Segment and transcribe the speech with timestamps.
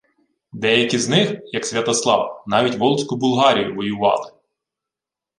[0.53, 4.31] Деякі з них, як Святослав, навіть Волзьку Булгарію воювали